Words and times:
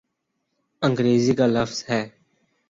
انگریزی 0.81 1.33
کا 1.35 1.45
لفظ 1.45 1.83
ہے۔ 1.89 2.01